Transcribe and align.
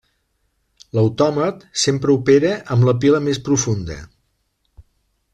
L'autòmat 0.99 1.59
sempre 1.83 2.15
opera 2.15 2.53
amb 2.75 2.87
la 2.89 2.95
pila 3.03 3.19
més 3.27 3.41
profunda. 3.51 3.99